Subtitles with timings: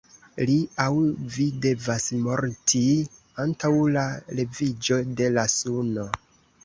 [0.49, 0.53] Li
[0.85, 0.93] aŭ
[1.33, 2.81] vi devas morti
[3.47, 4.07] antaŭ la
[4.41, 6.09] leviĝo de la suno.